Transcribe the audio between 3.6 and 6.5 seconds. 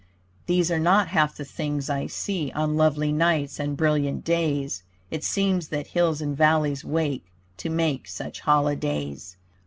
brilliant days, It seems that hills and